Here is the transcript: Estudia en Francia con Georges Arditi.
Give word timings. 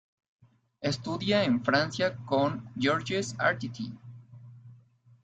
Estudia 0.81 1.43
en 1.43 1.63
Francia 1.63 2.15
con 2.25 2.71
Georges 2.75 3.35
Arditi. 3.37 3.93